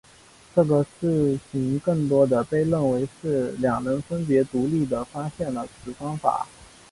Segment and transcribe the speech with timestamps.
[0.55, 6.47] 这个事情更多地被认为是两人分别独立地发现了此方法。